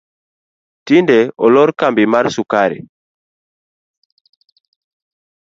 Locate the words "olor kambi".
1.45-2.03